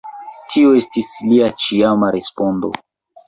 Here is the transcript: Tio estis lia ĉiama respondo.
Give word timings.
Tio 0.53 0.71
estis 0.77 1.11
lia 1.33 1.51
ĉiama 1.65 2.09
respondo. 2.17 2.73